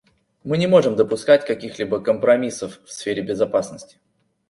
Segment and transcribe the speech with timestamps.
[0.43, 3.99] Мы не можем допускать каких-либо компромиссов в сфере безопасности.